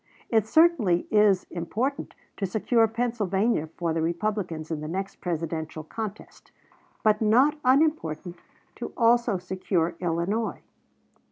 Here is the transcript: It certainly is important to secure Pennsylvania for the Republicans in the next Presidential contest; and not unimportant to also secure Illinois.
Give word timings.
It 0.29 0.47
certainly 0.47 1.05
is 1.11 1.45
important 1.51 2.15
to 2.37 2.47
secure 2.47 2.87
Pennsylvania 2.87 3.69
for 3.77 3.93
the 3.93 4.01
Republicans 4.01 4.71
in 4.71 4.81
the 4.81 4.87
next 4.87 5.17
Presidential 5.21 5.83
contest; 5.83 6.51
and 7.05 7.21
not 7.21 7.59
unimportant 7.63 8.37
to 8.77 8.93
also 8.97 9.37
secure 9.37 9.95
Illinois. 9.99 10.61